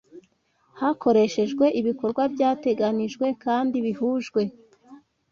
[0.79, 4.41] hakoreshejwe ibikorwa byateganijwe kandi bihujwe